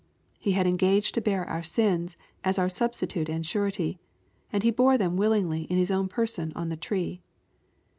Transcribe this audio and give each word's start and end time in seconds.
He 0.39 0.53
had 0.53 0.65
engaged 0.65 1.13
to 1.13 1.21
bear 1.21 1.45
our 1.47 1.61
sins, 1.61 2.17
as 2.43 2.57
our 2.57 2.69
Substitute 2.69 3.29
and 3.29 3.45
Surety^ 3.45 3.99
and 4.51 4.63
He 4.63 4.71
bore 4.71 4.97
them 4.97 5.15
willingly 5.15 5.65
in 5.65 5.77
His 5.77 5.91
own 5.91 6.07
person 6.07 6.51
on 6.55 6.69
the 6.69 6.75
tree. 6.75 7.21